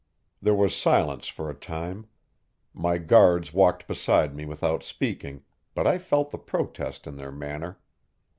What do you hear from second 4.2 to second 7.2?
me without speaking, but I felt the protest in